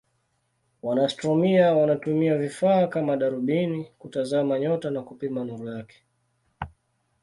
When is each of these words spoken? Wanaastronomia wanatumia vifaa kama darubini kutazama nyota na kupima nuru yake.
Wanaastronomia 0.81 1.73
wanatumia 1.73 2.37
vifaa 2.37 2.87
kama 2.87 3.17
darubini 3.17 3.91
kutazama 3.99 4.59
nyota 4.59 4.91
na 4.91 5.01
kupima 5.01 5.43
nuru 5.43 5.67
yake. 5.77 6.03